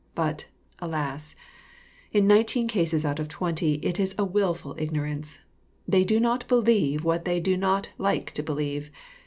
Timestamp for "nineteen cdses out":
2.27-3.19